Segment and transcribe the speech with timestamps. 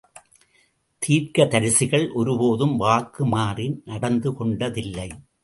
[1.01, 5.09] தீர்க்கதரிசிகள் ஒரு போதும் வாக்கு மாறி நடந்து கொண்டதில்லை.